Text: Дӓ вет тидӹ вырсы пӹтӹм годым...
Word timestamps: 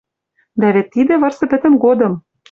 Дӓ 0.59 0.67
вет 0.75 0.87
тидӹ 0.93 1.15
вырсы 1.21 1.45
пӹтӹм 1.51 1.73
годым... 1.83 2.13